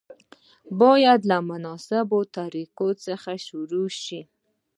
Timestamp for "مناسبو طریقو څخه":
1.49-3.31